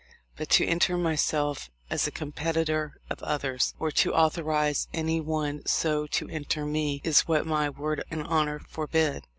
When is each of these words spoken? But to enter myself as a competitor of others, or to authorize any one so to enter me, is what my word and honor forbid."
But 0.35 0.49
to 0.57 0.65
enter 0.65 0.97
myself 0.97 1.69
as 1.91 2.07
a 2.07 2.11
competitor 2.11 2.99
of 3.07 3.21
others, 3.21 3.75
or 3.77 3.91
to 3.91 4.15
authorize 4.15 4.87
any 4.91 5.21
one 5.21 5.63
so 5.67 6.07
to 6.07 6.27
enter 6.27 6.65
me, 6.65 7.01
is 7.03 7.27
what 7.27 7.45
my 7.45 7.69
word 7.69 8.03
and 8.09 8.23
honor 8.23 8.57
forbid." 8.57 9.27